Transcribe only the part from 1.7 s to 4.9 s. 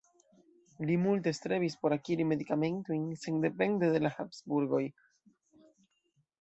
por akiri medikamentojn sendepende de la Habsburgoj.